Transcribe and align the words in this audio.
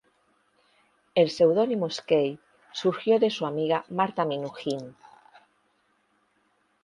El 1.13 1.29
pseudónimo 1.29 1.87
"Skay" 1.91 2.39
surgió 2.73 3.19
de 3.19 3.29
su 3.29 3.45
amiga 3.45 3.85
Marta 3.89 4.25
Minujín. 4.25 4.95